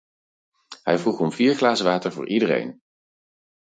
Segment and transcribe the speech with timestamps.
[0.83, 2.81] Hij vroeg om vier glazen water voor iedereen.